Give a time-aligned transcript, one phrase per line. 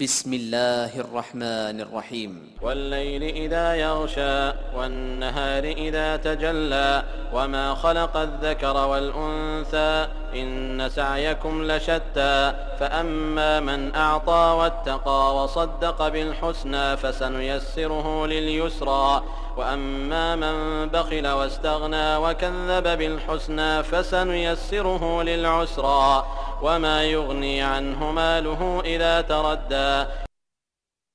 [0.00, 2.50] بسم الله الرحمن الرحيم.
[2.62, 13.94] والليل إذا يغشى والنهار إذا تجلى وما خلق الذكر والأنثى إن سعيكم لشتى فأما من
[13.94, 19.22] أعطى واتقى وصدق بالحسنى فسنيسره لليسرى.
[19.56, 26.26] وأما من بخل واستغنى وكذب بالحسنى فسنيسره للعسرى.
[26.62, 30.06] وما يغني عنه ماله إذا تردى.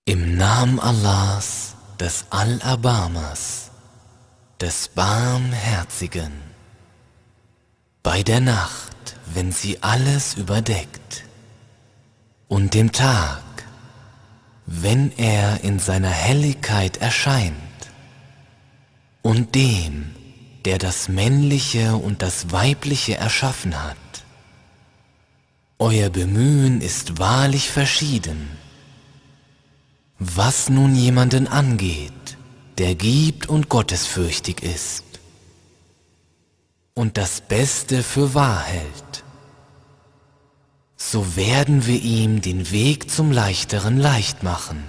[0.06, 3.72] Im Namen Allahs, des Allerbarmers,
[4.60, 6.34] des Barmherzigen,
[8.04, 11.23] bei der Nacht, wenn sie alles überdeckt,
[12.54, 13.42] und dem Tag,
[14.68, 17.56] wenn er in seiner Helligkeit erscheint,
[19.24, 20.14] und dem,
[20.64, 23.98] der das Männliche und das Weibliche erschaffen hat.
[25.80, 28.50] Euer Bemühen ist wahrlich verschieden.
[30.20, 32.38] Was nun jemanden angeht,
[32.78, 35.06] der gibt und gottesfürchtig ist
[36.94, 39.23] und das Beste für wahr hält,
[41.14, 44.84] so werden wir ihm den Weg zum Leichteren leicht machen.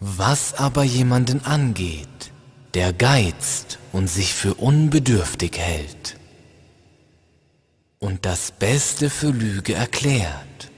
[0.00, 2.32] Was aber jemanden angeht,
[2.74, 6.16] der geizt und sich für unbedürftig hält
[8.00, 10.72] und das Beste für Lüge erklärt,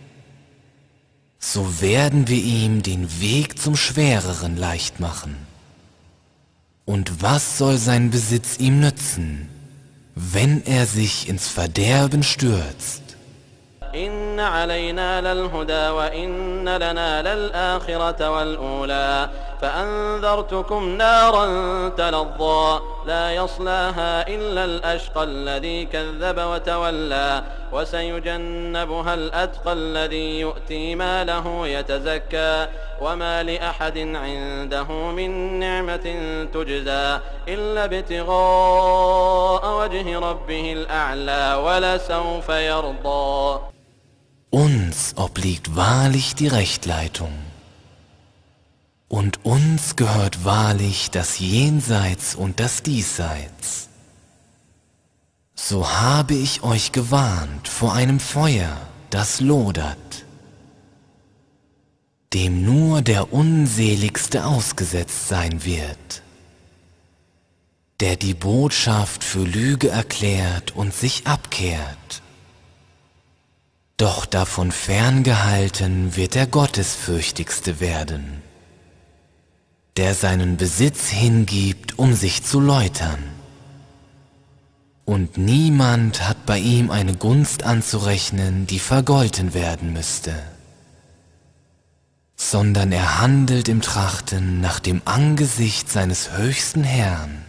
[1.39, 5.37] so werden wir ihm den Weg zum Schwereren leicht machen.
[6.85, 9.49] Und was soll sein Besitz ihm nützen,
[10.15, 13.04] wenn er sich ins Verderben stürzt?
[14.35, 19.29] إن علينا للهدى وإن لنا للآخرة والأولى
[19.61, 21.47] فأنذرتكم نارا
[21.89, 32.67] تلظى لا يصلاها إلا الأشقى الذي كذب وتولى وسيجنبها الأتقى الذي يؤتي ماله يتزكى
[33.01, 36.17] وما لأحد عنده من نعمة
[36.55, 37.19] تجزى
[37.49, 43.75] إلا ابتغاء وجه ربه الأعلى ولسوف يرضى
[44.55, 47.33] Uns obliegt wahrlich die Rechtleitung.
[49.09, 53.89] Und uns gehört wahrlich das Jenseits und das Diesseits.
[55.57, 60.25] So habe ich euch gewarnt vor einem Feuer, das lodert,
[62.33, 66.23] dem nur der Unseligste ausgesetzt sein wird,
[67.99, 72.23] der die Botschaft für Lüge erklärt und sich abkehrt
[74.05, 78.43] doch davon ferngehalten wird der Gottesfürchtigste werden,
[79.97, 83.23] der seinen Besitz hingibt, um sich zu läutern.
[85.07, 90.35] Und niemand hat bei ihm eine Gunst anzurechnen, die vergolten werden müsste,
[92.37, 97.43] sondern er handelt im Trachten nach dem Angesicht seines höchsten Herrn,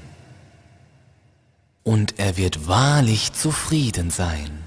[1.83, 4.65] und er wird wahrlich zufrieden sein.